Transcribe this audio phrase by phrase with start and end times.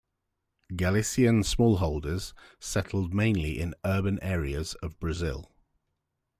[0.75, 5.51] Galician smallholders settled mainly in urban areas of Brazil.